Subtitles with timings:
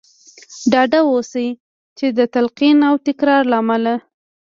[0.71, 1.47] ډاډه اوسئ
[1.97, 3.93] چې د تلقين او تکرار له امله.